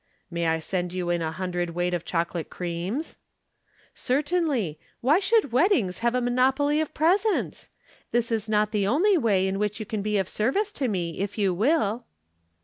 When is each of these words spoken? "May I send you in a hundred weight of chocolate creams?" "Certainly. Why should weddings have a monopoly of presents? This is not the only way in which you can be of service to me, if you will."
"May 0.31 0.47
I 0.47 0.57
send 0.57 0.95
you 0.95 1.11
in 1.11 1.21
a 1.21 1.31
hundred 1.31 1.75
weight 1.75 1.93
of 1.93 2.05
chocolate 2.05 2.49
creams?" 2.49 3.17
"Certainly. 3.93 4.79
Why 4.99 5.19
should 5.19 5.51
weddings 5.51 5.99
have 5.99 6.15
a 6.15 6.21
monopoly 6.21 6.81
of 6.81 6.95
presents? 6.95 7.69
This 8.11 8.31
is 8.31 8.49
not 8.49 8.71
the 8.71 8.87
only 8.87 9.15
way 9.15 9.47
in 9.47 9.59
which 9.59 9.79
you 9.79 9.85
can 9.85 10.01
be 10.01 10.17
of 10.17 10.27
service 10.27 10.71
to 10.71 10.87
me, 10.87 11.19
if 11.19 11.37
you 11.37 11.53
will." 11.53 12.05